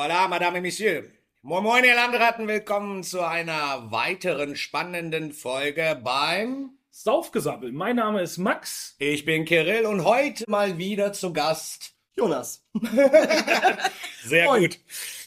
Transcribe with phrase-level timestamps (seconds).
[0.00, 1.12] Voilà, Madame et Monsieur.
[1.42, 7.70] Moin Moin, ihr Landratten, willkommen zu einer weiteren spannenden Folge beim Saufgesabbel.
[7.70, 8.94] Mein Name ist Max.
[8.98, 12.64] Ich bin Kirill und heute mal wieder zu Gast Jonas.
[14.24, 14.62] Sehr Moin.
[14.62, 14.78] gut.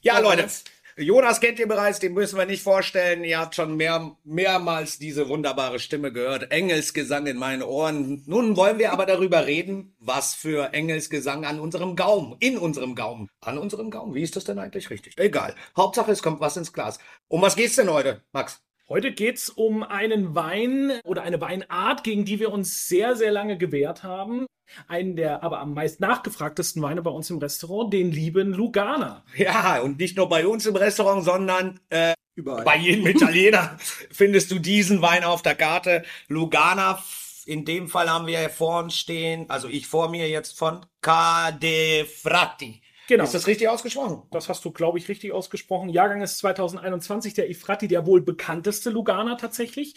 [0.01, 0.49] Ja, Moin, Leute.
[0.97, 1.41] Jonas.
[1.41, 3.23] Kennt ihr bereits, den müssen wir nicht vorstellen.
[3.23, 6.51] Ihr habt schon mehr, mehrmals diese wunderbare Stimme gehört.
[6.51, 8.23] Engelsgesang in meinen Ohren.
[8.25, 13.29] Nun wollen wir aber darüber reden, was für Engelsgesang an unserem Gaumen, in unserem Gaumen,
[13.42, 14.13] an unserem Gaumen.
[14.13, 15.17] Wie ist das denn eigentlich richtig?
[15.17, 15.56] Egal.
[15.75, 16.99] Hauptsache, es kommt was ins Glas.
[17.27, 18.62] Um was geht's denn heute, Max?
[18.89, 23.57] Heute geht's um einen Wein oder eine Weinart, gegen die wir uns sehr, sehr lange
[23.57, 24.45] gewehrt haben.
[24.89, 29.23] Einen der aber am meist nachgefragtesten Weine bei uns im Restaurant, den lieben Lugana.
[29.37, 32.65] Ja, und nicht nur bei uns im Restaurant, sondern äh, Überall.
[32.65, 33.77] bei jedem Italiener
[34.11, 36.03] findest du diesen Wein auf der Karte.
[36.27, 37.01] Lugana,
[37.45, 42.82] in dem Fall haben wir vor uns stehen, also ich vor mir jetzt von Cadefratti.
[43.07, 43.23] Genau.
[43.25, 44.23] Ist das richtig ausgesprochen?
[44.31, 45.89] Das hast du, glaube ich, richtig ausgesprochen.
[45.89, 49.96] Jahrgang ist 2021, der Ifrati, der wohl bekannteste Lugana tatsächlich.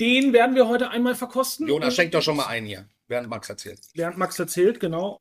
[0.00, 1.68] Den werden wir heute einmal verkosten.
[1.68, 3.80] Jonas, Und- schenk doch schon mal ein hier, während Max erzählt.
[3.94, 5.18] während Max erzählt, genau.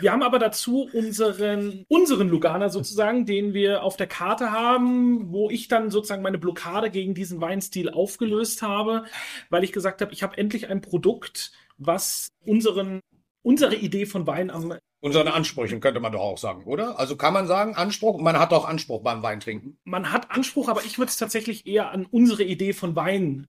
[0.00, 5.50] Wir haben aber dazu unseren, unseren Lugana sozusagen, den wir auf der Karte haben, wo
[5.50, 9.04] ich dann sozusagen meine Blockade gegen diesen Weinstil aufgelöst habe,
[9.50, 13.00] weil ich gesagt habe, ich habe endlich ein Produkt, was unseren,
[13.42, 16.98] unsere Idee von Wein am, Unseren Ansprüchen könnte man doch auch sagen, oder?
[16.98, 19.78] Also kann man sagen, Anspruch, man hat doch Anspruch beim Weintrinken.
[19.84, 23.46] man hat Anspruch, aber ich würde es tatsächlich eher an unsere Idee von Wein,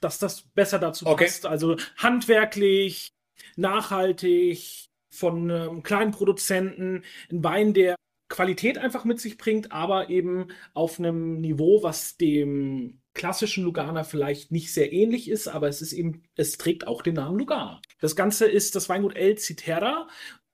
[0.00, 1.24] dass das besser dazu Okay.
[1.24, 1.46] passt.
[1.46, 3.12] Also handwerklich,
[3.56, 7.96] nachhaltig, von ähm, kleinen Produzenten, ein Wein, der
[8.28, 14.52] Qualität einfach mit sich bringt, aber eben auf einem Niveau, was dem klassischen Lugana vielleicht
[14.52, 17.82] nicht sehr ähnlich ist, aber es ist eben, es trägt auch den Namen Lugana.
[18.00, 20.06] Das Ganze ist das Weingut El Citerra,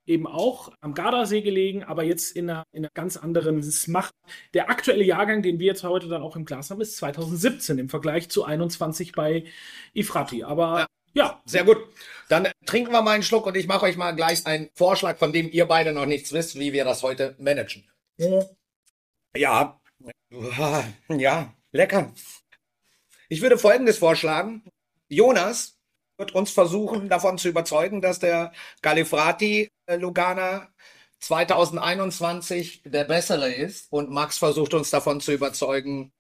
[0.07, 4.15] eben auch am Gardasee gelegen, aber jetzt in einer, in einer ganz anderen Macht.
[4.55, 7.89] Der aktuelle Jahrgang, den wir jetzt heute dann auch im Glas haben, ist 2017 im
[7.89, 9.45] Vergleich zu 21 bei
[9.95, 10.45] Ifrati.
[10.45, 10.87] Aber Ja.
[11.15, 11.79] ja, Sehr gut.
[12.29, 15.33] Dann trinken wir mal einen Schluck und ich mache euch mal gleich einen Vorschlag, von
[15.33, 17.89] dem ihr beide noch nichts wisst, wie wir das heute managen.
[19.37, 19.81] Ja,
[21.09, 22.13] ja, lecker.
[23.29, 24.65] Ich würde Folgendes vorschlagen.
[25.09, 25.76] Jonas
[26.19, 30.69] wird uns versuchen, davon zu überzeugen, dass der Galifrati äh, Lugana
[31.21, 33.87] 2021 der bessere ist.
[33.91, 36.13] Und Max versucht uns davon zu überzeugen,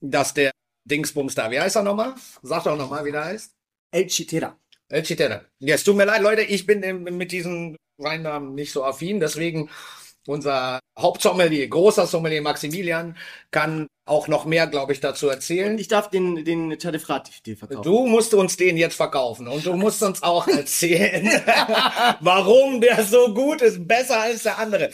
[0.00, 0.52] dass der
[0.84, 2.14] Dingsbums da, wie heißt er nochmal?
[2.42, 3.52] Sag doch nochmal, wie der heißt.
[3.90, 4.58] El Chitera.
[4.88, 5.44] El Chitera.
[5.58, 9.70] Ja, es tut mir leid, Leute, ich bin mit diesen Weinnamen nicht so affin, deswegen
[10.28, 13.16] unser Hauptsommelier, großer Sommelier Maximilian,
[13.50, 15.78] kann auch noch mehr, glaube ich, dazu erzählen.
[15.78, 17.82] Ich darf den, den Chadefrati dir verkaufen.
[17.82, 21.26] Du musst uns den jetzt verkaufen und du musst uns auch erzählen,
[22.20, 24.90] warum der so gut ist, besser als der andere.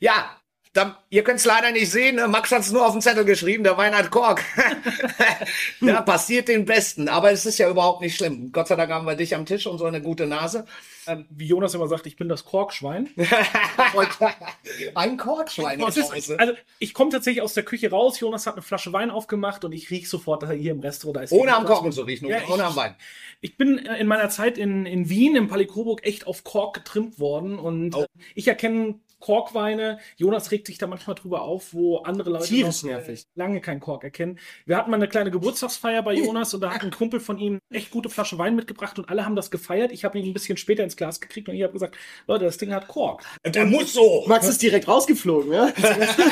[0.00, 0.36] Ja,
[0.76, 2.28] dann, ihr könnt es leider nicht sehen, ne?
[2.28, 4.42] Max hat es nur auf den Zettel geschrieben, der Wein hat Kork.
[5.80, 8.52] da passiert den Besten, aber es ist ja überhaupt nicht schlimm.
[8.52, 10.66] Gott sei Dank haben wir dich am Tisch und so eine gute Nase.
[11.06, 13.08] ähm, wie Jonas immer sagt, ich bin das Korkschwein.
[14.94, 18.20] Ein Korkschwein ist ist, also ich komme tatsächlich aus der Küche raus.
[18.20, 21.16] Jonas hat eine Flasche Wein aufgemacht und ich rieche sofort, dass er hier im Restaurant
[21.16, 21.32] da ist.
[21.32, 22.94] Ohne am Kochen zu riechen, Ja, ohne ich- am Wein.
[23.42, 26.74] Ich bin äh, in meiner Zeit in, in Wien, im Palais Coburg, echt auf Kork
[26.74, 28.02] getrimmt worden und Oh.
[28.02, 29.98] äh, ich erkenne Korkweine.
[30.16, 33.26] Jonas regt sich da manchmal drüber auf, wo andere Leute Tierisch noch, äh, nervig.
[33.34, 34.38] lange keinen Kork erkennen.
[34.66, 37.58] Wir hatten mal eine kleine Geburtstagsfeier bei Jonas und da hat ein Kumpel von ihm
[37.70, 39.92] echt gute Flasche Wein mitgebracht und alle haben das gefeiert.
[39.92, 41.96] Ich habe ihn ein bisschen später ins Glas gekriegt und ich habe gesagt,
[42.26, 43.22] Leute, das Ding hat Kork.
[43.44, 44.24] Der muss so.
[44.26, 45.72] Max ist direkt rausgeflogen, ja?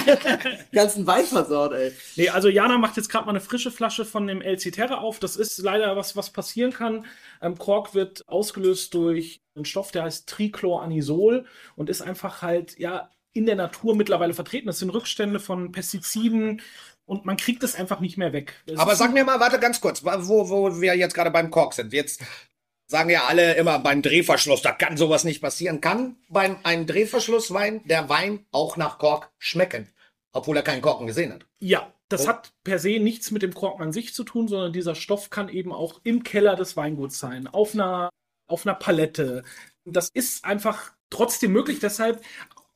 [0.73, 1.93] Ganzen Wein versaut, ey.
[2.17, 5.19] Nee, also Jana macht jetzt gerade mal eine frische Flasche von dem El Citerra auf.
[5.19, 7.07] Das ist leider was, was passieren kann.
[7.41, 13.11] Ähm, Kork wird ausgelöst durch einen Stoff, der heißt Trichloranisol und ist einfach halt, ja,
[13.33, 14.67] in der Natur mittlerweile vertreten.
[14.67, 16.63] Das sind Rückstände von Pestiziden
[17.05, 18.55] und man kriegt es einfach nicht mehr weg.
[18.67, 21.51] Es Aber sag ein- mir mal, warte ganz kurz, wo, wo wir jetzt gerade beim
[21.51, 21.93] Kork sind.
[21.93, 22.23] Jetzt
[22.87, 25.81] sagen ja alle immer beim Drehverschluss, da kann sowas nicht passieren.
[25.81, 29.89] Kann beim einem Drehverschlusswein der Wein auch nach Kork schmecken,
[30.33, 31.47] obwohl er keinen Korken gesehen hat?
[31.61, 32.29] Ja, das Oh.
[32.29, 35.49] hat per se nichts mit dem Korken an sich zu tun, sondern dieser Stoff kann
[35.49, 38.11] eben auch im Keller des Weinguts sein, auf einer,
[38.47, 39.43] auf einer Palette.
[39.85, 42.23] Das ist einfach trotzdem möglich, deshalb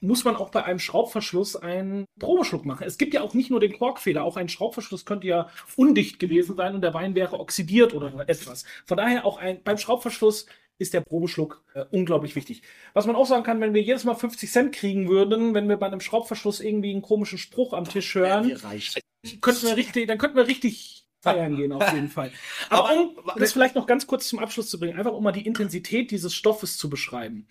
[0.00, 2.87] muss man auch bei einem Schraubverschluss einen Probeschluck machen.
[2.87, 6.56] Es gibt ja auch nicht nur den Korkfehler, auch ein Schraubverschluss könnte ja undicht gewesen
[6.56, 8.65] sein und der Wein wäre oxidiert oder etwas.
[8.87, 10.47] Von daher auch ein, beim Schraubverschluss
[10.79, 12.62] ist der Probeschluck äh, unglaublich wichtig.
[12.94, 15.76] Was man auch sagen kann, wenn wir jedes Mal 50 Cent kriegen würden, wenn wir
[15.76, 18.56] bei einem Schraubverschluss irgendwie einen komischen Spruch am Tisch hören,
[19.41, 22.31] könnten wir richtig, dann könnten wir richtig feiern gehen, auf jeden Fall.
[22.70, 25.32] Aber, Aber- um das vielleicht noch ganz kurz zum Abschluss zu bringen, einfach um mal
[25.32, 27.47] die Intensität dieses Stoffes zu beschreiben.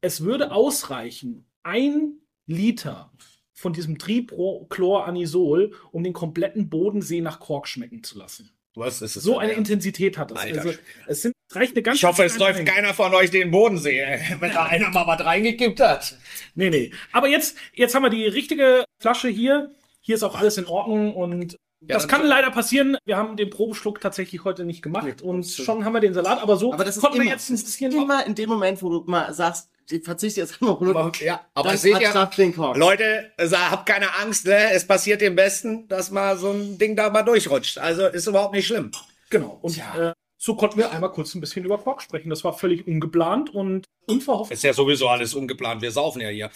[0.00, 3.12] Es würde ausreichen, ein Liter
[3.52, 8.50] von diesem Trichloranisol, um den kompletten Bodensee nach Kork schmecken zu lassen.
[8.74, 9.22] Was ist es?
[9.22, 9.52] So eine?
[9.52, 10.38] Intensität hat das.
[10.38, 12.70] Alter Also, es sind, reicht eine ganz Ich hoffe, es läuft Menge.
[12.70, 16.16] keiner von euch den Bodensee, wenn da einer mal was reingekippt hat.
[16.54, 16.90] Nee, nee.
[17.12, 19.72] Aber jetzt, jetzt haben wir die richtige Flasche hier.
[20.00, 21.56] Hier ist auch alles in Ordnung und
[21.88, 22.96] das dann- kann leider passieren.
[23.04, 26.56] Wir haben den Probeschluck tatsächlich heute nicht gemacht und schon haben wir den Salat, aber
[26.56, 28.48] so Aber das ist konnten immer, wir jetzt ein das ist bisschen immer in dem
[28.48, 31.20] Moment, wo du mal sagst, ich verzichte jetzt auf ein Produkt.
[31.20, 32.74] Ja, aber seht hat ihr.
[32.74, 34.70] Leute, also habt keine Angst, ne?
[34.72, 37.78] Es passiert dem Besten, dass mal so ein Ding da mal durchrutscht.
[37.78, 38.92] Also ist überhaupt nicht schlimm.
[39.28, 39.58] Genau.
[39.60, 42.30] Und äh, so konnten wir einmal kurz ein bisschen über Quark sprechen.
[42.30, 44.52] Das war völlig ungeplant und unverhofft.
[44.52, 45.82] Ist ja sowieso alles ungeplant.
[45.82, 46.50] Wir saufen ja hier.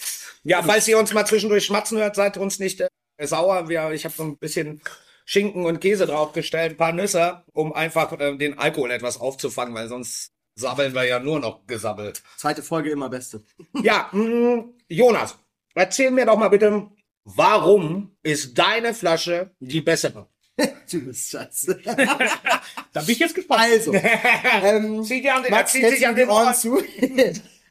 [0.44, 2.88] Ja, falls ihr uns mal zwischendurch schmatzen hört, seid uns nicht äh,
[3.26, 3.69] sauer.
[3.69, 4.81] Wir, ich habe so ein bisschen
[5.28, 9.88] Schinken und Käse draufgestellt, ein paar Nüsse, um einfach äh, den Alkohol etwas aufzufangen, weil
[9.88, 12.23] sonst sabbeln wir ja nur noch gesabbelt.
[12.37, 13.43] Zweite Folge immer beste.
[13.82, 15.37] Ja, mh, Jonas,
[15.75, 16.88] erzähl mir doch mal bitte,
[17.25, 20.28] warum ist deine Flasche die bessere?
[20.90, 21.81] Du bist scheiße.
[22.93, 23.62] Da bin ich jetzt gespannt.
[23.62, 26.55] Also, ähm, Zieh dir an den, Max, an den Ohren.
[26.55, 26.81] zu?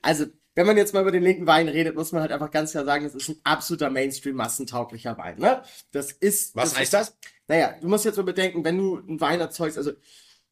[0.03, 0.25] also,
[0.55, 2.85] wenn man jetzt mal über den linken Wein redet, muss man halt einfach ganz klar
[2.85, 5.37] sagen, das ist ein absoluter Mainstream-massentauglicher Wein.
[5.37, 5.61] Ne?
[5.91, 6.55] Das ist.
[6.55, 7.17] Was das heißt das?
[7.47, 9.91] Naja, du musst jetzt mal bedenken, wenn du einen Wein erzeugst, also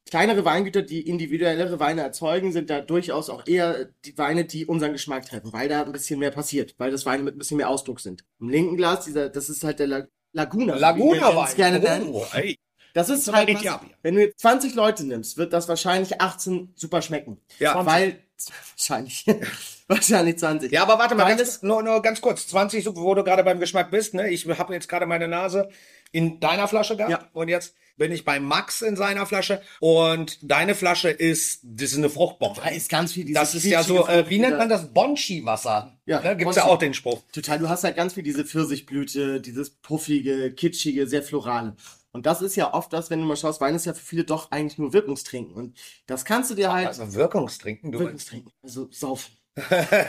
[0.06, 4.92] kleinere Weingüter, die individuellere Weine erzeugen, sind da durchaus auch eher die Weine, die unseren
[4.92, 7.70] Geschmack treffen, weil da ein bisschen mehr passiert, weil das Weine mit ein bisschen mehr
[7.70, 8.26] Ausdruck sind.
[8.40, 10.74] Im linken Glas, dieser, das ist halt der La Laguna.
[10.74, 12.10] wie wir Laguna ganz gerne nennen.
[12.12, 12.58] Oh, ey.
[12.94, 17.02] Das ist halt, was, wenn du jetzt 20 Leute nimmst, wird das wahrscheinlich 18 super
[17.02, 17.40] schmecken.
[17.60, 17.86] Ja.
[17.86, 18.20] Weil,
[18.78, 19.26] wahrscheinlich,
[19.88, 20.72] wahrscheinlich 20.
[20.72, 22.48] Ja, aber warte mal, Weil ganz, nur, nur ganz kurz.
[22.48, 24.30] 20, so, wo du gerade beim Geschmack bist, ne?
[24.30, 25.70] Ich habe jetzt gerade meine Nase
[26.12, 27.30] in deiner Flasche gehabt Ja.
[27.34, 31.98] und jetzt bin ich bei Max in seiner Flasche und deine Flasche ist, das ist
[31.98, 32.62] eine Fruchtbombe.
[32.62, 34.92] Da ist ganz viel dieses Das ist ja so, äh, wie nennt man das?
[34.94, 35.98] Bonchi-Wasser.
[36.06, 36.36] Ja, ne?
[36.36, 36.74] Gibt's ja Bonchi.
[36.76, 37.22] auch den Spruch.
[37.32, 41.76] Total, du hast halt ganz viel diese Pfirsichblüte, dieses puffige, kitschige, sehr florale.
[42.14, 44.24] Und das ist ja oft das, wenn du mal schaust, Wein ist ja für viele
[44.24, 45.54] doch eigentlich nur Wirkungstrinken.
[45.56, 49.36] Und das kannst du dir halt Also Wirkungstrinken, du Wirkungstrinken, also saufen.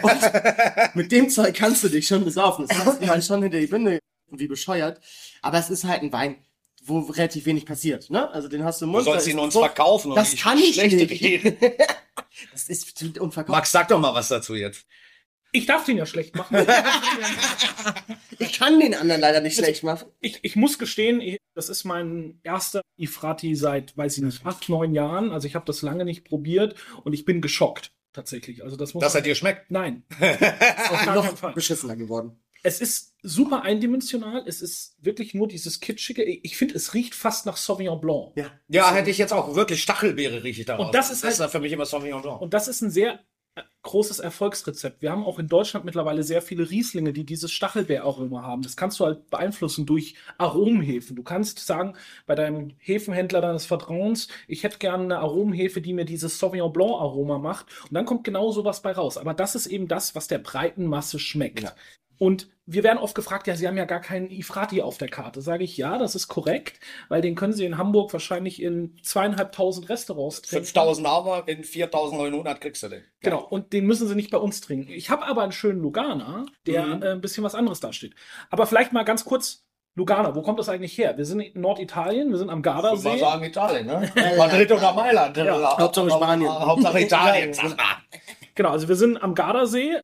[0.02, 2.66] Und mit dem Zeug kannst du dich schon besaufen.
[2.68, 3.98] Das kannst du halt schon hinter die Binde
[4.30, 5.00] wie bescheuert.
[5.42, 6.36] Aber es ist halt ein Wein,
[6.84, 8.10] wo relativ wenig passiert.
[8.10, 8.30] Ne?
[8.30, 9.06] Also den hast du im Du Mund.
[9.06, 11.22] da sollst ihn uns verkaufen und Das kann ich nicht.
[11.22, 11.56] reden.
[12.52, 13.48] Das ist unverkauft.
[13.56, 14.84] Max, sag doch mal was dazu jetzt.
[15.54, 16.56] Ich darf den ja schlecht machen.
[18.38, 20.08] Ich kann den anderen leider nicht schlecht machen.
[20.20, 24.68] ich, ich muss gestehen, ich, das ist mein erster Ifrati seit, weiß ich nicht, acht,
[24.68, 25.30] neun Jahren.
[25.30, 26.74] Also ich habe das lange nicht probiert
[27.04, 28.64] und ich bin geschockt tatsächlich.
[28.64, 29.70] Also das muss Dass er man- dir schmeckt.
[29.70, 30.02] Nein.
[30.90, 31.52] Auf Noch Fall.
[31.52, 32.40] beschissener geworden.
[32.64, 34.42] Es ist super eindimensional.
[34.46, 36.24] Es ist wirklich nur dieses kitschige.
[36.24, 38.32] Ich finde, es riecht fast nach Sauvignon Blanc.
[38.36, 38.50] Ja.
[38.68, 40.86] Ja, hätte ich jetzt auch wirklich Stachelbeere rieche ich daraus.
[40.86, 42.40] Und das ist das halt- ist für mich immer Sauvignon Blanc.
[42.40, 43.20] Und das ist ein sehr
[43.84, 45.00] großes Erfolgsrezept.
[45.02, 48.62] Wir haben auch in Deutschland mittlerweile sehr viele Rieslinge, die dieses Stachelbeeraroma haben.
[48.62, 51.14] Das kannst du halt beeinflussen durch Aromenhefen.
[51.14, 51.94] Du kannst sagen,
[52.26, 57.00] bei deinem Hefenhändler deines Vertrauens, ich hätte gerne eine Aromenhefe, die mir dieses Sauvignon Blanc
[57.00, 57.66] Aroma macht.
[57.84, 59.16] Und dann kommt genau sowas bei raus.
[59.16, 61.62] Aber das ist eben das, was der breiten Masse schmeckt.
[61.62, 61.74] Ja.
[62.18, 65.42] Und wir werden oft gefragt, ja, Sie haben ja gar keinen Ifrati auf der Karte.
[65.42, 69.90] Sage ich, ja, das ist korrekt, weil den können Sie in Hamburg wahrscheinlich in zweieinhalbtausend
[69.90, 70.64] Restaurants trinken.
[70.64, 73.04] 5000 aber in 4900 kriegst du den.
[73.20, 74.90] Genau, und den müssen sie nicht bei uns trinken.
[74.92, 77.02] Ich habe aber einen schönen Lugana, der Mhm.
[77.02, 78.14] äh, ein bisschen was anderes dasteht.
[78.50, 79.60] Aber vielleicht mal ganz kurz,
[79.96, 81.16] Lugana, wo kommt das eigentlich her?
[81.16, 83.18] Wir sind in Norditalien, wir sind am Ich würde mal Gardasee.
[83.18, 84.12] sagen Italien, ne?
[84.38, 85.36] Madrid oder Mailand.
[85.36, 86.48] Ja, Hauptsache Spanien.
[86.50, 87.54] Hauptsache Italien.
[88.54, 90.00] Genau, also wir sind am Gardasee.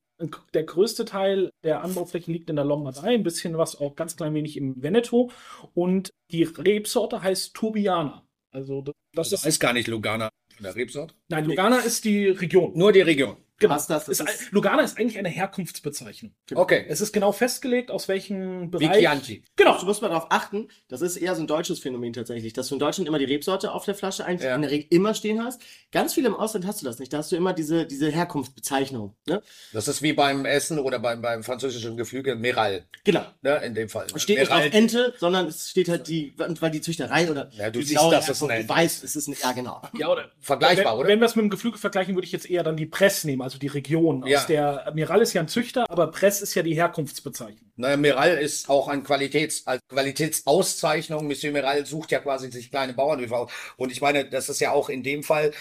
[0.53, 4.35] Der größte Teil der Anbaufläche liegt in der Lombardei, ein bisschen was auch ganz klein
[4.35, 5.31] wenig im Veneto.
[5.75, 8.23] Und die Rebsorte heißt Turbiana.
[8.53, 9.47] Also das, das Das ist.
[9.47, 11.15] ist gar nicht Lugana in der Rebsort.
[11.31, 12.73] Nein, Lugana ist die Region.
[12.77, 13.37] Nur die Region.
[13.61, 13.75] Genau.
[13.75, 16.33] Was das ist, ist- Lugana ist eigentlich eine Herkunftsbezeichnung.
[16.55, 16.85] Okay.
[16.89, 18.99] Es ist genau festgelegt, aus welchem Wie Bereich.
[18.99, 19.45] Chianti.
[19.57, 19.79] Genau.
[19.79, 22.75] Du musst mal darauf achten, das ist eher so ein deutsches Phänomen tatsächlich, dass du
[22.75, 24.55] in Deutschland immer die Rebsorte auf der Flasche eigentlich Ja.
[24.57, 25.61] in der Regel immer stehen hast.
[25.93, 27.13] Ganz viel im Ausland hast du das nicht.
[27.13, 29.15] Da hast du immer diese, diese Herkunftsbezeichnung.
[29.27, 29.43] Ne?
[29.73, 32.85] Das ist wie beim Essen oder beim, beim französischen Geflügel Meral.
[33.05, 33.25] Genau.
[33.43, 34.07] Ne, in dem Fall.
[34.15, 34.69] Es steht nicht Meral.
[34.69, 37.99] auf Ente, sondern es steht halt die, weil die Züchterei oder Ja, du die siehst,
[37.99, 39.83] genaue dass es eine Herkunft, Ente Du weißt, es ist ein, ja genau.
[39.99, 40.31] Ja, oder?
[40.41, 41.09] Vergleichbar, wenn, oder?
[41.09, 43.43] Wenn wir es mit dem Geflügel vergleichen, würde ich jetzt eher dann die Press nehmen,
[43.43, 44.27] also die Region.
[44.27, 44.39] Ja.
[44.39, 47.71] Aus der Miral ist ja ein Züchter, aber Press ist ja die Herkunftsbezeichnung.
[47.77, 51.27] Naja, Meral ist auch ein Qualitäts, als Qualitätsauszeichnung.
[51.27, 53.53] Monsieur Meral sucht ja quasi sich kleine Bauernhöfe aus.
[53.77, 55.53] Und ich meine, das ist ja auch in dem Fall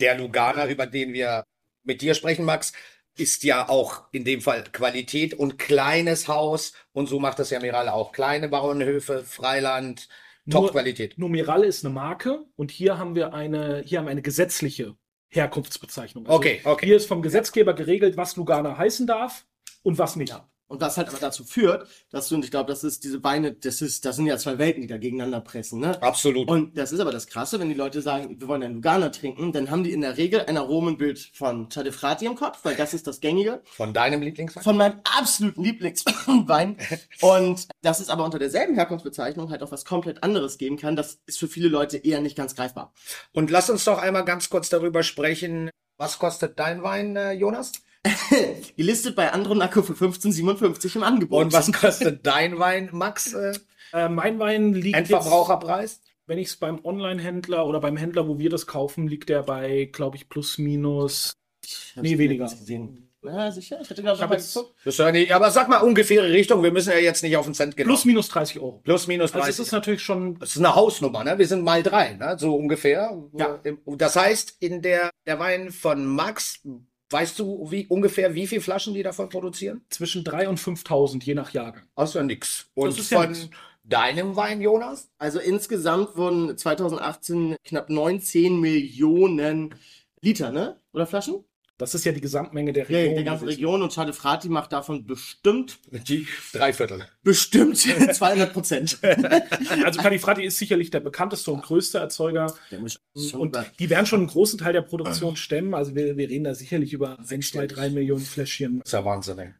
[0.00, 1.44] der Lugana, über den wir
[1.82, 2.72] mit dir sprechen, Max,
[3.16, 6.72] ist ja auch in dem Fall Qualität und kleines Haus.
[6.92, 8.12] Und so macht das ja Meral auch.
[8.12, 10.08] Kleine Bauernhöfe, Freiland,
[10.50, 11.18] Top-Qualität.
[11.18, 14.96] Nur Miral ist eine Marke und hier haben wir eine, hier haben wir eine gesetzliche
[15.30, 16.26] Herkunftsbezeichnung.
[16.26, 16.86] Also Okay, okay.
[16.86, 19.46] Hier ist vom Gesetzgeber geregelt, was Lugana heißen darf
[19.82, 20.34] und was nicht.
[20.68, 23.52] Und was halt aber dazu führt, dass du, und ich glaube, das ist diese Weine,
[23.52, 26.00] das ist, das sind ja zwei Welten, die da gegeneinander pressen, ne?
[26.02, 26.46] Absolut.
[26.48, 29.52] Und das ist aber das Krasse, wenn die Leute sagen, wir wollen einen Lugana trinken,
[29.52, 33.06] dann haben die in der Regel ein Aromenbild von Chadefrati im Kopf, weil das ist
[33.06, 33.62] das Gängige.
[33.64, 34.62] Von deinem Lieblingswein?
[34.62, 36.76] Von meinem absoluten Lieblingswein.
[37.22, 40.96] Und das ist aber unter derselben Herkunftsbezeichnung halt auch was komplett anderes geben kann.
[40.96, 42.92] Das ist für viele Leute eher nicht ganz greifbar.
[43.32, 45.70] Und lass uns doch einmal ganz kurz darüber sprechen.
[45.96, 47.72] Was kostet dein Wein, äh, Jonas?
[48.76, 51.44] Gelistet bei Andronaco für 15,57 im Angebot.
[51.46, 53.32] Und was kostet dein Wein, Max?
[53.32, 53.52] Äh,
[53.92, 56.00] Äh, mein Wein liegt jetzt, Endverbraucherpreis?
[56.26, 59.88] wenn ich es beim Online-Händler oder beim Händler, wo wir das kaufen, liegt der bei,
[59.90, 61.32] glaube ich, plus minus.
[61.64, 62.44] Ich hab's Nee, weniger.
[62.44, 63.08] Gesehen.
[63.24, 63.80] Ja, sicher.
[63.80, 64.34] Ich mal geguckt.
[64.36, 66.62] Das ist ja nicht, aber sag mal ungefähre Richtung.
[66.62, 67.88] Wir müssen ja jetzt nicht auf den Cent genau.
[67.88, 68.80] Plus minus 30 Euro.
[68.84, 69.54] Plus minus Also 30.
[69.54, 70.38] es ist natürlich schon.
[70.38, 71.36] Das ist eine Hausnummer, ne?
[71.36, 72.36] Wir sind mal drei, ne?
[72.38, 73.20] So ungefähr.
[73.32, 73.58] Ja.
[73.86, 76.60] Das heißt, in der, der Wein von Max,
[77.10, 79.82] weißt du wie, ungefähr wie viele Flaschen die davon produzieren?
[79.88, 81.84] zwischen 3.000 und 5.000, je nach Jahrgang.
[81.96, 82.66] Das ist ja nix.
[82.74, 83.48] Und ist ja von nix.
[83.84, 85.10] deinem Wein, Jonas?
[85.18, 89.74] Also insgesamt wurden 2018 knapp 19 Millionen
[90.20, 90.80] Liter, ne?
[90.92, 91.44] Oder Flaschen?
[91.78, 93.14] Das ist ja die Gesamtmenge der Ja, Region.
[93.14, 97.06] der ganzen die wir- Region und Chadefrati macht davon bestimmt, Die drei Viertel.
[97.22, 97.76] bestimmt
[98.14, 98.98] 200 Prozent.
[99.84, 102.52] Also Califrati ist sicherlich der bekannteste und größte Erzeuger.
[102.70, 105.72] Der muss schon Und über- die werden schon einen großen Teil der Produktion stemmen.
[105.74, 108.80] Also wir, wir reden da sicherlich über 1, 2, 3 Millionen Fläschchen.
[108.80, 109.54] Das ist ja Wahnsinn, ey.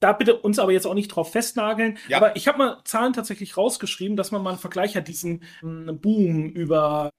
[0.00, 1.96] Da bitte uns aber jetzt auch nicht drauf festnageln.
[2.08, 2.18] Ja.
[2.18, 5.98] Aber ich habe mal Zahlen tatsächlich rausgeschrieben, dass man mal einen Vergleich hat, diesen ähm,
[6.00, 7.10] Boom über,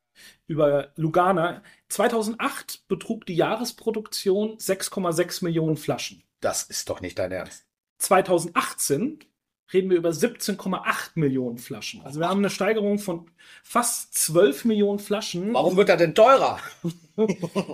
[0.48, 1.64] über Lugana.
[1.90, 6.24] 2008 betrug die Jahresproduktion 6,6 Millionen Flaschen.
[6.42, 7.66] Das ist doch nicht dein Ernst.
[8.00, 9.20] 2018
[9.74, 12.02] reden wir über 17,8 Millionen Flaschen.
[12.04, 13.30] Also wir haben eine Steigerung von
[13.64, 15.54] fast 12 Millionen Flaschen.
[15.54, 16.60] Warum wird er denn teurer?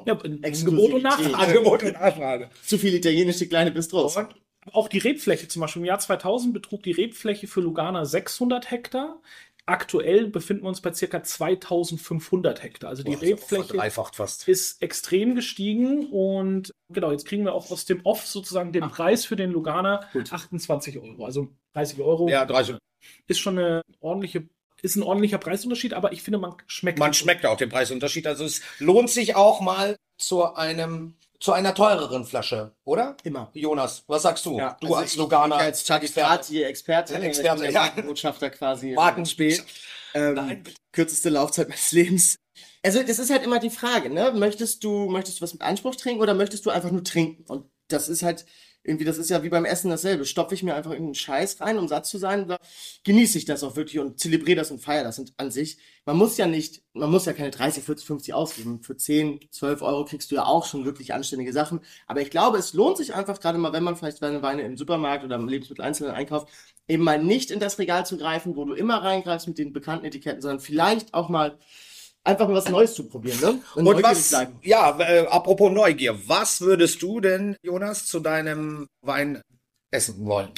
[0.06, 1.36] Ja, Angebot und Nachfrage.
[1.36, 2.52] Angebot und Nachfrage.
[2.64, 4.16] Zu viel italienische kleine Bistros.
[4.16, 4.36] Und?
[4.72, 9.20] Auch die Rebfläche zum Beispiel im Jahr 2000 betrug die Rebfläche für Lugana 600 Hektar.
[9.72, 12.90] Aktuell befinden wir uns bei circa 2500 Hektar.
[12.90, 14.48] Also die Boah, ist Rebfläche fast.
[14.48, 19.26] ist extrem gestiegen und genau, jetzt kriegen wir auch aus dem Off sozusagen den Preis
[19.26, 20.32] für den Lugana Gut.
[20.34, 21.26] 28 Euro.
[21.26, 22.76] Also 30 Euro Ja, 30.
[23.28, 24.50] ist schon eine ordentliche,
[24.82, 27.00] ist ein ordentlicher Preisunterschied, aber ich finde, man schmeckt.
[27.00, 28.28] Man schmeckt auch den Preisunterschied.
[28.28, 33.18] Also es lohnt sich auch mal zu einem, zu einer teureren Flasche, oder?
[33.24, 33.50] Immer.
[33.54, 34.58] Jonas, was sagst du?
[34.58, 35.56] Ja, du also als Lugana.
[35.56, 35.84] Ich als
[36.52, 37.90] Experte, ich bin ja.
[38.06, 38.94] Botschafter quasi.
[38.94, 39.60] Markenspiel.
[40.14, 42.36] Ähm, Nein, kürzeste Laufzeit meines Lebens.
[42.84, 44.32] Also das ist halt immer die Frage, ne?
[44.32, 47.44] Möchtest du, möchtest du was mit Anspruch trinken oder möchtest du einfach nur trinken?
[47.48, 48.46] Und das ist halt
[48.84, 50.26] irgendwie, das ist ja wie beim Essen dasselbe.
[50.26, 52.60] Stopfe ich mir einfach irgendeinen Scheiß rein, um satt zu sein, oder
[53.04, 55.20] genieße ich das auch wirklich und zelebriere das und feiere das.
[55.20, 58.82] Und an sich, man muss ja nicht, man muss ja keine 30, 40, 50 ausgeben.
[58.82, 61.82] Für 10, 12 Euro kriegst du ja auch schon wirklich anständige Sachen.
[62.08, 64.78] Aber ich glaube, es lohnt sich einfach, gerade mal, wenn man vielleicht seine Weine im
[64.78, 66.48] Supermarkt oder im Lebensmitteleinzelnen einkauft,
[66.88, 70.06] eben mal nicht in das Regal zu greifen, wo du immer reingreifst mit den bekannten
[70.06, 71.58] Etiketten, sondern vielleicht auch mal
[72.24, 73.64] einfach mal was Neues zu probieren, ne?
[73.76, 74.60] Und neugierig was, bleiben.
[74.62, 79.42] ja, äh, apropos Neugier, was würdest du denn, Jonas, zu deinem Wein
[79.92, 80.50] essen wollen?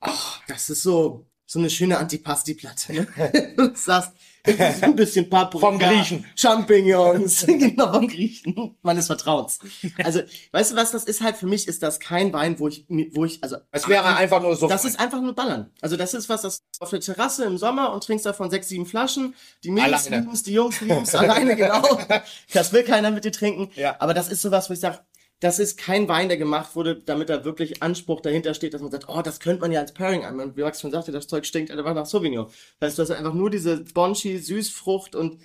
[0.00, 3.54] Ach, das ist so, so eine schöne Antipasti-Platte, ne?
[3.56, 4.12] Du sagst,
[4.46, 5.66] es ist ein bisschen Paprika.
[5.66, 6.24] Vom Griechen.
[6.36, 7.46] Champignons.
[7.46, 8.76] genau, vom Griechen.
[8.82, 9.58] Meines Vertrauens.
[10.02, 10.20] Also,
[10.52, 13.24] weißt du was, das ist halt, für mich ist das kein Wein, wo ich, wo
[13.24, 13.56] ich, also.
[13.70, 14.68] Es wäre einfach nur so.
[14.68, 15.70] Das ist einfach nur Ballern.
[15.80, 18.86] Also das ist was, das auf der Terrasse im Sommer und trinkst davon sechs, sieben
[18.86, 19.34] Flaschen.
[19.62, 20.82] Die Mädels lieben's, die Jungs
[21.14, 21.82] alleine, genau.
[22.52, 23.70] Das will keiner mit dir trinken.
[23.76, 23.96] Ja.
[23.98, 25.00] Aber das ist sowas, wo ich sage,
[25.44, 28.90] das ist kein Wein, der gemacht wurde, damit da wirklich Anspruch dahinter steht, dass man
[28.90, 30.56] sagt, oh, das könnte man ja als Pairing an.
[30.56, 32.46] Wie Max schon sagte, das Zeug stinkt einfach nach Sauvignon.
[32.80, 35.42] Das heißt, du hast einfach nur diese Bonchi, Süßfrucht und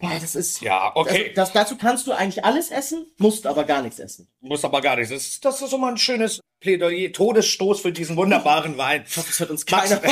[0.00, 0.60] boah, das ist.
[0.60, 1.32] Ja, okay.
[1.34, 4.28] Das, das, dazu kannst du eigentlich alles essen, musst aber gar nichts essen.
[4.40, 5.10] Muss aber gar nicht.
[5.10, 9.04] Das ist, das ist immer ein schönes Plädoyer, Todesstoß für diesen wunderbaren Wein.
[9.06, 10.02] Ich hoffe, es hört uns keiner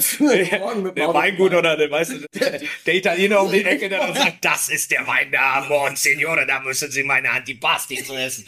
[0.00, 0.60] zuhören.
[0.60, 4.14] Morgen Der Weingut oder der, weißt du, der, der Italiener um die Ecke, der dann
[4.14, 8.46] sagt, das ist der Wein der Amor Signore, da müssen Sie meine Antipasti zu essen.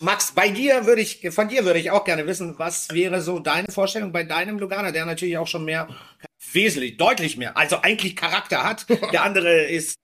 [0.00, 3.38] Max, bei dir würde ich, von dir würde ich auch gerne wissen, was wäre so
[3.38, 5.88] deine Vorstellung bei deinem Lugana, der natürlich auch schon mehr,
[6.52, 8.86] wesentlich, deutlich mehr, also eigentlich Charakter hat.
[9.12, 9.98] Der andere ist,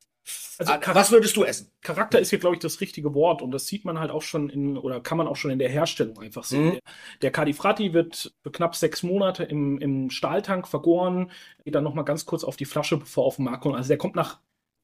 [0.61, 1.71] Also Ah, was würdest du essen?
[1.81, 4.51] Charakter ist hier, glaube ich, das richtige Wort und das sieht man halt auch schon
[4.51, 6.65] in, oder kann man auch schon in der Herstellung einfach sehen.
[6.67, 6.71] Mhm.
[6.73, 6.81] Der,
[7.23, 11.31] der Cadifrati wird für knapp sechs Monate im, im Stahltank vergoren,
[11.65, 13.75] geht dann nochmal ganz kurz auf die Flasche, bevor auf den Markt kommt.
[13.77, 14.39] Also der kommt nach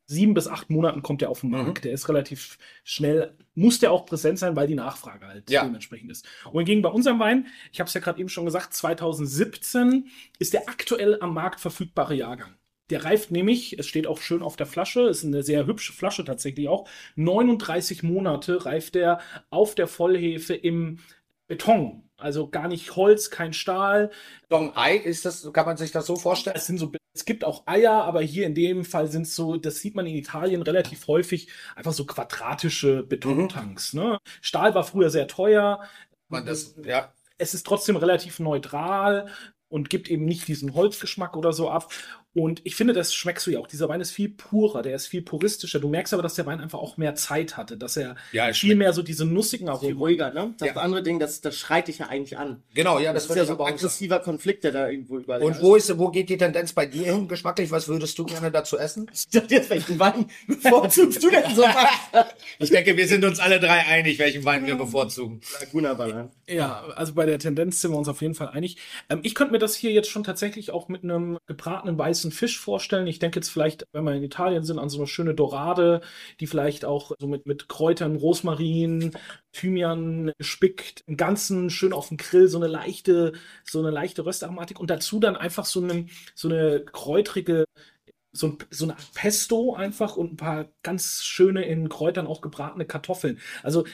[0.08, 1.56] sieben bis acht Monaten kommt der auf den Mhm.
[1.56, 1.84] Markt.
[1.84, 5.64] Der ist relativ schnell, muss der auch präsent sein, weil die Nachfrage halt Ja.
[5.64, 6.24] dementsprechend ist.
[6.46, 10.52] Und hingegen bei unserem Wein, ich habe es ja gerade eben schon gesagt, 2017 ist
[10.54, 12.54] der aktuell am Markt verfügbare Jahrgang.
[12.90, 16.24] Der reift nämlich, es steht auch schön auf der Flasche, ist eine sehr hübsche Flasche
[16.24, 16.88] tatsächlich auch.
[17.16, 21.00] 39 Monate reift der auf der Vollhefe im
[21.48, 22.02] Beton.
[22.16, 24.10] Also gar nicht Holz, kein Stahl.
[24.48, 26.56] Dong Ei, ist das, kann man sich das so vorstellen?
[26.56, 29.56] Es sind so, es gibt auch Eier, aber hier in dem Fall sind es so,
[29.56, 33.92] das sieht man in Italien relativ häufig, einfach so quadratische Betontanks.
[33.92, 34.18] Ne?
[34.40, 35.80] Stahl war früher sehr teuer.
[36.28, 37.12] Man das, ja.
[37.38, 39.28] Es ist trotzdem relativ neutral
[39.68, 41.92] und gibt eben nicht diesen Holzgeschmack oder so ab.
[42.36, 43.66] Und ich finde, das schmeckst du ja auch.
[43.66, 45.80] Dieser Wein ist viel purer, der ist viel puristischer.
[45.80, 48.74] Du merkst aber, dass der Wein einfach auch mehr Zeit hatte, dass er Ja, viel
[48.76, 49.96] mehr so diese nussigen Viel Aromen.
[49.96, 50.52] ruhiger, ne?
[50.58, 50.74] Das Ja.
[50.76, 52.62] andere Ding, das, das schreit dich ja eigentlich an.
[52.74, 55.62] Genau, ja, Das, das, ist ja so ein aggressiver Konflikt, der da irgendwo überall Und
[55.62, 57.70] wo ist, wo geht die Tendenz bei dir hin, geschmacklich?
[57.70, 59.10] Was würdest du gerne dazu essen?
[59.16, 61.64] Ich dachte jetzt, welchen Wein bevorzugst du denn so?
[62.58, 65.40] Ich denke, wir sind uns alle drei einig, welchen Wein wir bevorzugen.
[65.60, 66.30] Laguna Ballern.
[66.46, 68.76] Ja, also bei der Tendenz sind wir uns auf jeden Fall einig.
[69.08, 72.58] Ähm, ich könnte mir das hier jetzt schon tatsächlich auch mit einem gebratenen weißen Fisch
[72.58, 73.06] vorstellen.
[73.06, 76.00] Ich denke jetzt vielleicht, wenn wir in Italien sind, an so eine schöne Dorade,
[76.40, 79.12] die vielleicht auch so mit, mit Kräutern, Rosmarin,
[79.52, 83.32] Thymian gespickt, im Ganzen schön auf dem Grill, so eine leichte,
[83.64, 87.64] so eine leichte Röstaromatik und dazu dann einfach so eine, so eine kräutrige
[88.32, 92.40] so, ein, so eine Art Pesto einfach und ein paar ganz schöne in Kräutern auch
[92.40, 93.40] gebratene Kartoffeln.
[93.62, 93.84] Also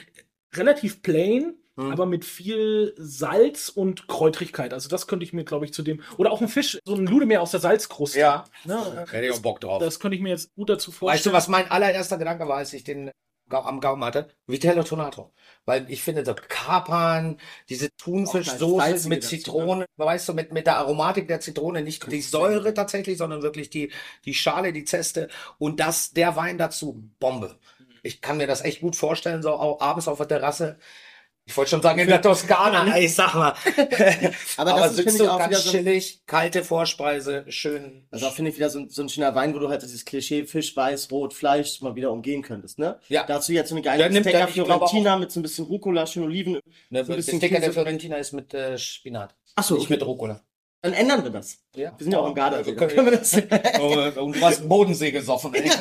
[0.55, 1.91] relativ plain, Hm.
[1.91, 4.73] aber mit viel Salz und Kräutrigkeit.
[4.73, 6.01] Also das könnte ich mir, glaube ich, zu dem.
[6.17, 8.19] Oder auch ein Fisch, so ein Ludemeer aus der Salzkruste.
[8.19, 9.05] Ja, Ne?
[9.09, 9.81] hätte ich auch Bock drauf.
[9.81, 11.17] Das könnte ich mir jetzt gut dazu vorstellen.
[11.17, 13.11] Weißt du, was mein allererster Gedanke war, als ich den
[13.49, 14.29] am Gaumen hatte?
[14.47, 15.31] Vitello Tonato.
[15.65, 17.39] Weil ich finde, so Kapern,
[17.69, 22.21] diese Thunfischsoße mit dazu, Zitrone, weißt du, mit, mit der Aromatik der Zitrone, nicht die
[22.21, 23.91] Säure tatsächlich, sondern wirklich die,
[24.25, 25.27] die Schale, die Zeste
[25.59, 27.59] und das, der Wein dazu, Bombe.
[28.01, 30.77] Ich kann mir das echt gut vorstellen, so auch abends auf der Terrasse.
[31.45, 33.53] Ich wollte schon sagen, in der Toskana, ey, ich sag mal.
[34.57, 38.07] Aber Aber, das ist, sitzt finde ich, auch ganz wieder so- chillig, kalte Vorspeise, schön.
[38.11, 40.45] Also finde ich wieder so, ein- so ein schöner Wein, wo du halt dieses Klischee
[40.45, 42.97] Fisch, Weiß, Rot, Fleisch mal wieder umgehen könntest, ne?
[43.09, 43.25] Ja.
[43.25, 46.59] Dazu jetzt so eine geile glaube Fiorentina mit so ein bisschen Rucola, schön Oliven.
[46.89, 47.73] Ne, So ein bisschen Sticker der.
[47.73, 49.35] Fiorentina ist mit äh, Spinat.
[49.55, 49.93] Achso, Nicht okay.
[49.95, 50.39] mit Rucola.
[50.81, 51.57] Dann ändern wir das.
[51.75, 51.91] Ja.
[51.97, 52.55] Wir sind ja auch im Garten.
[52.55, 53.33] Also dann können können wir das.
[54.17, 55.69] Oh, und du hast Bodensee gesoffen, ey.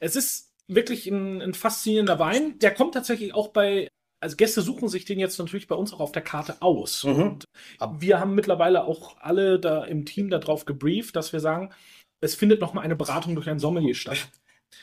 [0.00, 2.58] Es ist wirklich ein, ein faszinierender Wein.
[2.58, 3.88] Der kommt tatsächlich auch bei,
[4.20, 7.04] also Gäste suchen sich den jetzt natürlich bei uns auch auf der Karte aus.
[7.04, 7.22] Mhm.
[7.22, 7.44] Und
[7.98, 11.72] wir haben mittlerweile auch alle da im Team darauf gebrieft, dass wir sagen,
[12.20, 14.28] es findet nochmal eine Beratung durch ein Sommelier statt.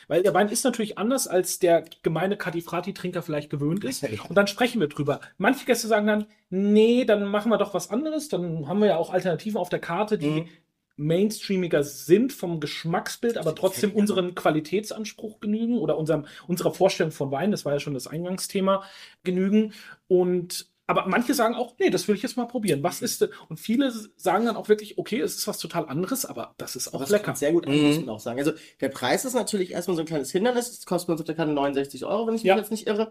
[0.08, 4.02] Weil der Wein ist natürlich anders, als der gemeine Catifrati-Trinker vielleicht gewöhnt ist.
[4.28, 5.20] Und dann sprechen wir drüber.
[5.38, 8.28] Manche Gäste sagen dann, nee, dann machen wir doch was anderes.
[8.28, 10.48] Dann haben wir ja auch Alternativen auf der Karte, die Mhm.
[10.96, 17.50] Mainstreamiger sind vom Geschmacksbild, aber trotzdem unseren Qualitätsanspruch genügen oder unserem, unserer Vorstellung von Wein,
[17.50, 18.82] das war ja schon das Eingangsthema,
[19.22, 19.72] genügen.
[20.08, 22.80] Und aber manche sagen auch, nee, das will ich jetzt mal probieren.
[22.84, 23.30] Was ist denn?
[23.48, 26.94] Und viele sagen dann auch wirklich, okay, es ist was total anderes, aber das ist
[26.94, 27.34] auch Das lecker.
[27.34, 27.86] sehr gut an, Mhm.
[27.88, 28.38] muss man auch sagen.
[28.38, 30.70] Also der Preis ist natürlich erstmal so ein kleines Hindernis.
[30.76, 32.56] Das kostet uns auf der Karte 69 Euro, wenn ich mich Ja.
[32.56, 33.10] jetzt nicht irre.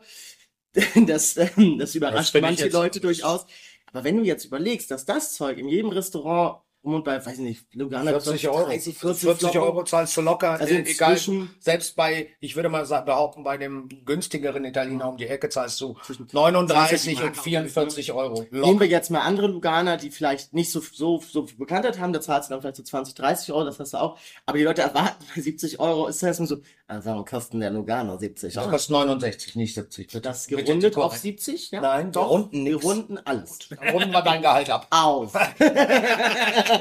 [1.07, 3.45] Das, ähm, das Das überrascht ich manche Leute durchaus.
[3.91, 7.33] Aber wenn du jetzt überlegst, dass das Zeug in jedem Restaurant um und bei, weiß
[7.33, 8.65] ich nicht, Lugana 40 Euro.
[8.67, 10.51] 30, 40, 40, Euro zahlst du locker.
[10.51, 11.17] Also äh, egal.
[11.59, 15.95] Selbst bei, ich würde mal behaupten, bei dem günstigeren Italiener um die Ecke zahlst du
[16.05, 18.41] Zwischen 39 Mark und 44 Euro.
[18.51, 18.79] Nehmen Locker.
[18.81, 22.21] wir jetzt mal andere Luganer, die vielleicht nicht so, so, so viel Bekanntheit haben, da
[22.21, 24.17] zahlst du dann vielleicht so 20, 30 Euro, das hast du auch.
[24.45, 28.17] Aber die Leute erwarten bei 70 Euro, ist das so, also warum kosten der Lugano
[28.17, 28.71] 70 Das Euro?
[28.71, 30.07] kostet 69, nicht 70.
[30.07, 30.21] bitte.
[30.21, 31.21] Das gerundet auf Korrekt.
[31.21, 31.71] 70?
[31.71, 31.81] Ja?
[31.81, 32.21] Nein, doch.
[32.21, 33.57] wir runden Wir runden alles.
[33.91, 34.85] Runden wir dein Gehalt ab.
[34.91, 35.33] Auf.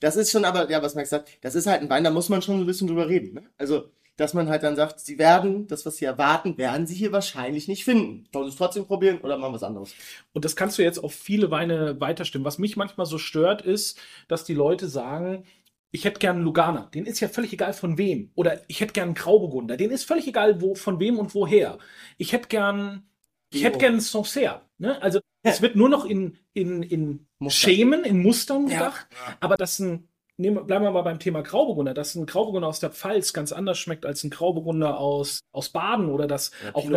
[0.00, 2.28] das ist schon aber, ja, was Max sagt, das ist halt ein Wein, da muss
[2.28, 3.34] man schon ein bisschen drüber reden.
[3.34, 3.50] Ne?
[3.58, 7.10] Also, dass man halt dann sagt, sie werden, das, was sie erwarten, werden sie hier
[7.10, 8.28] wahrscheinlich nicht finden.
[8.32, 9.94] Wollen sie es trotzdem probieren oder machen was anderes?
[10.34, 12.44] Und das kannst du jetzt auf viele Weine weiterstimmen.
[12.44, 13.98] Was mich manchmal so stört, ist,
[14.28, 15.44] dass die Leute sagen,
[15.90, 16.86] ich hätte gern einen Lugana.
[16.94, 18.30] Den ist ja völlig egal von wem.
[18.34, 19.76] Oder ich hätte gern einen Grauburgunder.
[19.76, 21.78] Den ist völlig egal, wo, von wem und woher.
[22.18, 23.08] Ich hätte gern,
[23.52, 24.62] ich hätte gern einen Sancerre.
[24.78, 25.00] Ne?
[25.02, 28.78] Also, es wird nur noch in, in, in Schemen, in Mustern Ja.
[28.78, 29.06] gedacht.
[29.40, 32.90] Aber dass ein, nehmen, bleiben wir mal beim Thema Grauburgunder, dass ein Grauburgunder aus der
[32.90, 36.94] Pfalz ganz anders schmeckt als ein Grauburgunder aus, aus Baden oder dass auch Pinot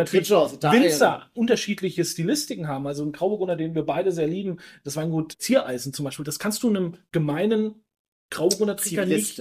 [0.62, 0.84] natürlich.
[0.92, 2.86] Winzer unterschiedliche Stilistiken haben.
[2.86, 6.62] Also ein Grauburgunder, den wir beide sehr lieben, das Weingut Ziereisen zum Beispiel, das kannst
[6.62, 7.84] du einem gemeinen
[8.30, 9.38] Grauburgunder-Trinker nicht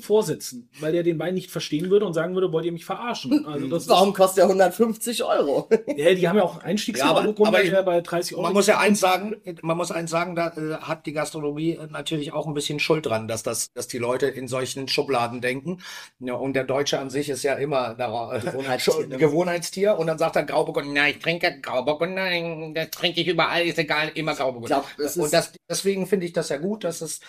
[0.00, 3.46] Vorsetzen, weil der den Wein nicht verstehen würde und sagen würde, wollt ihr mich verarschen?
[3.46, 5.68] Also das ist, Warum kostet er 150 Euro?
[5.96, 8.42] ja, die haben ja auch Einstiegsgrauburgunder, Ja, ich- der bei 30 Euro.
[8.42, 12.32] Man muss ja eins sagen, man muss eins sagen, da äh, hat die Gastronomie natürlich
[12.32, 15.78] auch ein bisschen Schuld dran, dass das, dass die Leute in solchen Schubladen denken.
[16.20, 19.16] Ja, und der Deutsche an sich ist ja immer darauf, Gewohnheitstier, ne?
[19.16, 19.98] Gewohnheitstier.
[19.98, 23.78] Und dann sagt er Grauburgunder, na, ich trinke Grauburgunder, nein, das trinke ich überall, ist
[23.78, 24.84] egal, immer Grauburgunder.
[25.16, 27.20] Und das, deswegen finde ich das ja gut, dass es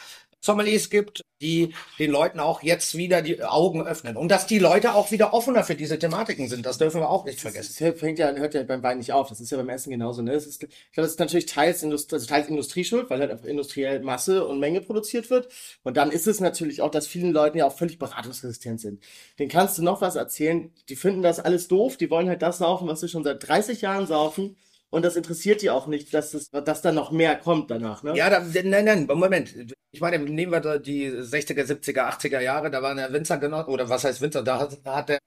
[0.41, 4.17] Sommeliers gibt, die den Leuten auch jetzt wieder die Augen öffnen.
[4.17, 7.25] Und dass die Leute auch wieder offener für diese Thematiken sind, das dürfen wir auch
[7.25, 7.75] nicht vergessen.
[7.79, 9.29] Das fängt ja, hört ja beim Wein nicht auf.
[9.29, 10.21] Das ist ja beim Essen genauso.
[10.21, 10.33] Ne?
[10.33, 13.45] Das ist, ich glaube, das ist natürlich teils, Indust also teils Industrieschuld, weil halt einfach
[13.45, 15.49] industriell Masse und Menge produziert wird.
[15.83, 19.03] Und dann ist es natürlich auch, dass vielen Leuten ja auch völlig beratungsresistent sind.
[19.39, 20.71] Den kannst du noch was erzählen.
[20.89, 21.97] Die finden das alles doof.
[21.97, 24.57] Die wollen halt das saufen, was sie schon seit 30 Jahren saufen.
[24.91, 28.01] Und das interessiert die auch nicht, dass, das, dass da noch mehr kommt danach.
[28.01, 28.15] Ne?
[28.15, 29.75] Ja, da, nein, nein, Moment.
[29.91, 33.65] Ich meine, nehmen wir da die 60er, 70er, 80er Jahre, da war der Winzer genau,
[33.67, 35.19] oder was heißt Winzer, da hat, da hat der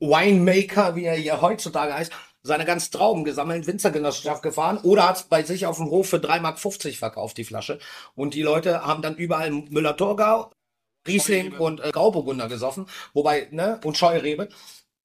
[0.00, 5.22] Winemaker, wie er hier heutzutage heißt, seine ganzen Trauben gesammelt, Winzergenossenschaft gefahren oder hat es
[5.24, 6.58] bei sich auf dem Hof für 3,50 Mark
[6.98, 7.78] verkauft, die Flasche.
[8.14, 10.52] Und die Leute haben dann überall Müller-Thurgau,
[11.06, 11.62] Riesling Scheurebe.
[11.62, 14.48] und äh, Grauburgunder gesoffen, wobei, ne, und Scheurebe.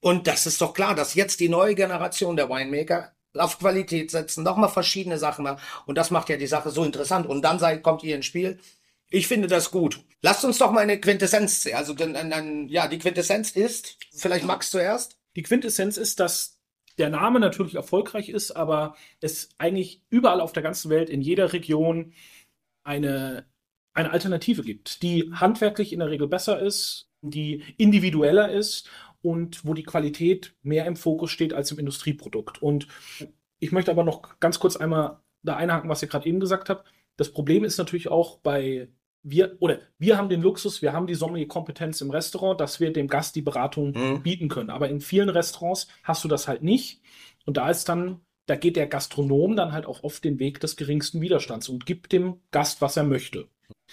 [0.00, 4.44] Und das ist doch klar, dass jetzt die neue Generation der Winemaker auf Qualität setzen,
[4.44, 5.60] nochmal verschiedene Sachen machen.
[5.86, 7.26] Und das macht ja die Sache so interessant.
[7.26, 8.58] Und dann seid, kommt ihr ins Spiel.
[9.10, 10.04] Ich finde das gut.
[10.22, 11.76] Lasst uns doch mal eine Quintessenz sehen.
[11.76, 15.18] Also, dann, dann, ja, die Quintessenz ist, vielleicht Max zuerst.
[15.36, 16.60] Die Quintessenz ist, dass
[16.98, 21.52] der Name natürlich erfolgreich ist, aber es eigentlich überall auf der ganzen Welt, in jeder
[21.52, 22.12] Region
[22.84, 23.46] eine,
[23.94, 28.88] eine Alternative gibt, die handwerklich in der Regel besser ist, die individueller ist
[29.22, 32.62] und wo die Qualität mehr im Fokus steht als im Industrieprodukt.
[32.62, 32.88] Und
[33.58, 36.90] ich möchte aber noch ganz kurz einmal da einhaken, was ihr gerade eben gesagt habt.
[37.16, 38.88] Das Problem ist natürlich auch bei
[39.22, 43.08] wir oder wir haben den Luxus, wir haben die Sommelier-Kompetenz im Restaurant, dass wir dem
[43.08, 44.22] Gast die Beratung mhm.
[44.22, 44.70] bieten können.
[44.70, 47.00] Aber in vielen Restaurants hast du das halt nicht.
[47.44, 50.76] Und da ist dann, da geht der Gastronom dann halt auch oft den Weg des
[50.76, 53.48] geringsten Widerstands und gibt dem Gast, was er möchte.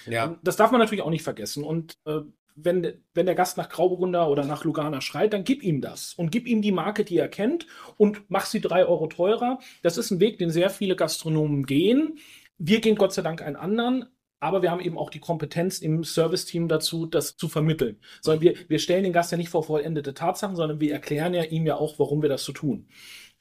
[0.05, 0.37] Ja.
[0.43, 1.63] Das darf man natürlich auch nicht vergessen.
[1.63, 2.21] Und äh,
[2.58, 6.32] wenn, wenn der Gast nach Grauburgunder oder nach Lugana schreit, dann gib ihm das und
[6.32, 7.67] gib ihm die Marke, die er kennt
[7.98, 9.60] und mach sie drei Euro teurer.
[9.84, 12.17] Das ist ein Weg, den sehr viele Gastronomen gehen.
[12.58, 14.06] Wir gehen Gott sei Dank einen anderen,
[14.39, 17.98] aber wir haben eben auch die Kompetenz im Serviceteam dazu, das zu vermitteln.
[18.22, 21.43] Sondern wir, wir stellen den Gast ja nicht vor vollendete Tatsachen, sondern wir erklären ja
[21.43, 22.88] ihm ja auch, warum wir das so tun.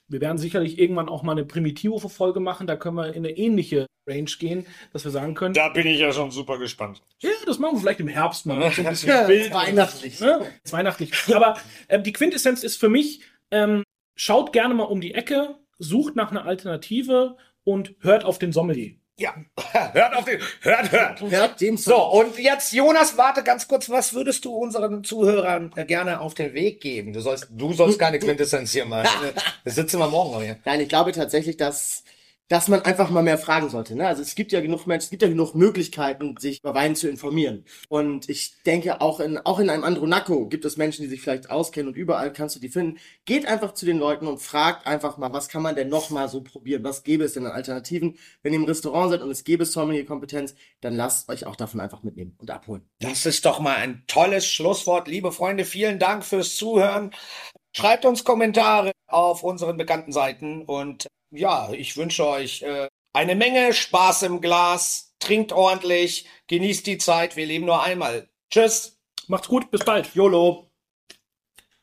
[0.08, 2.66] Wir werden sicherlich irgendwann auch mal eine Primitivo-Folge machen.
[2.66, 5.54] Da können wir in eine ähnliche Range gehen, dass wir sagen können.
[5.54, 7.02] Da bin ich ja schon super gespannt.
[7.18, 8.70] Ja, das machen wir vielleicht im Herbst mal.
[8.70, 9.28] So ein bisschen ja.
[9.52, 10.20] Weihnachtlich.
[10.20, 10.46] Ne?
[10.70, 11.12] Weihnachtlich.
[11.34, 13.82] Aber ähm, die Quintessenz ist für mich, ähm,
[14.14, 18.94] schaut gerne mal um die Ecke, sucht nach einer Alternative und hört auf den Sommelier.
[19.18, 19.34] Ja,
[19.92, 21.20] hört auf den, hört, hört.
[21.22, 25.86] Hört dem So, und jetzt, Jonas, warte ganz kurz, was würdest du unseren Zuhörern äh,
[25.86, 27.14] gerne auf den Weg geben?
[27.14, 29.08] Du sollst, du sollst keine Quintessenz hier machen.
[29.64, 30.58] Das sitzen wir morgen noch hier.
[30.64, 32.04] Nein, ich glaube tatsächlich, dass
[32.48, 33.96] dass man einfach mal mehr fragen sollte.
[33.96, 34.06] Ne?
[34.06, 37.08] Also es gibt ja genug Menschen, es gibt ja genug Möglichkeiten, sich über Wein zu
[37.08, 37.64] informieren.
[37.88, 41.50] Und ich denke, auch in, auch in einem Andronaco gibt es Menschen, die sich vielleicht
[41.50, 42.98] auskennen und überall kannst du die finden.
[43.24, 46.28] Geht einfach zu den Leuten und fragt einfach mal, was kann man denn noch mal
[46.28, 46.84] so probieren?
[46.84, 48.16] Was gäbe es denn an Alternativen?
[48.42, 52.04] Wenn ihr im Restaurant seid und es gäbe Sommelier-Kompetenz, dann lasst euch auch davon einfach
[52.04, 52.82] mitnehmen und abholen.
[53.00, 55.08] Das ist doch mal ein tolles Schlusswort.
[55.08, 57.10] Liebe Freunde, vielen Dank fürs Zuhören.
[57.72, 63.72] Schreibt uns Kommentare auf unseren bekannten Seiten und ja, ich wünsche euch äh, eine Menge
[63.72, 65.14] Spaß im Glas.
[65.18, 67.36] Trinkt ordentlich, genießt die Zeit.
[67.36, 68.28] Wir leben nur einmal.
[68.50, 68.98] Tschüss.
[69.26, 70.14] Macht's gut, bis bald.
[70.14, 70.65] YOLO.